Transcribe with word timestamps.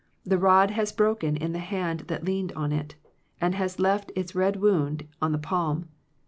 The 0.25 0.39
rod 0.39 0.71
has 0.71 0.91
broken 0.91 1.37
in 1.37 1.53
the 1.53 1.59
hand 1.59 2.05
that 2.07 2.25
leaned 2.25 2.51
on 2.53 2.71
it, 2.71 2.95
and 3.39 3.53
has 3.53 3.77
left 3.77 4.11
its 4.15 4.33
red 4.33 4.55
wound 4.55 5.07
on 5.21 5.31
the 5.31 5.37
palm. 5.37 5.89